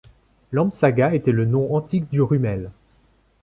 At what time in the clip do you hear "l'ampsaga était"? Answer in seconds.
0.51-1.31